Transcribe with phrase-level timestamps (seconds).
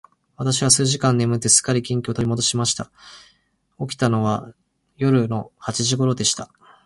[0.35, 2.89] 私は数時間眠って、すっかり元気を取り戻しました。
[3.79, 4.51] 起きたのは
[4.97, 6.51] 夜の八時頃でした。